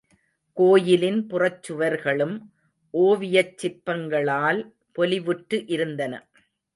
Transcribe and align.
கோயிலின் 0.57 1.19
புறச்சுவர்களும் 1.29 2.33
ஓவியச் 2.93 3.53
சிற்பங்களால் 3.57 4.61
பொலிவுற்று 4.99 5.59
இருந்தன. 5.67 6.13